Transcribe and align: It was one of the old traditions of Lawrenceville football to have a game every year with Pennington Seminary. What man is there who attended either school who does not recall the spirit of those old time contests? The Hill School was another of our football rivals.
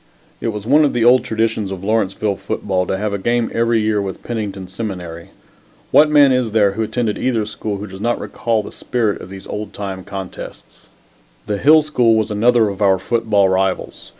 It 0.41 0.47
was 0.47 0.65
one 0.65 0.83
of 0.83 0.93
the 0.93 1.05
old 1.05 1.23
traditions 1.23 1.69
of 1.69 1.83
Lawrenceville 1.83 2.35
football 2.37 2.87
to 2.87 2.97
have 2.97 3.13
a 3.13 3.19
game 3.19 3.51
every 3.53 3.79
year 3.81 4.01
with 4.01 4.23
Pennington 4.23 4.67
Seminary. 4.67 5.29
What 5.91 6.09
man 6.09 6.31
is 6.31 6.53
there 6.53 6.71
who 6.71 6.81
attended 6.81 7.19
either 7.19 7.45
school 7.45 7.77
who 7.77 7.85
does 7.85 8.01
not 8.01 8.19
recall 8.19 8.63
the 8.63 8.71
spirit 8.71 9.21
of 9.21 9.29
those 9.29 9.45
old 9.45 9.73
time 9.73 10.03
contests? 10.03 10.89
The 11.45 11.59
Hill 11.59 11.83
School 11.83 12.15
was 12.15 12.31
another 12.31 12.69
of 12.69 12.81
our 12.81 12.97
football 12.97 13.47
rivals. 13.47 14.09